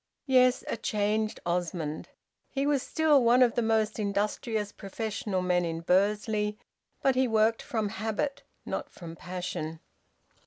[0.25, 2.09] Yes, a changed Osmond!
[2.49, 6.57] He was still one of the most industrious professional men in Bursley;
[7.03, 9.79] but he worked from habit, not from passion.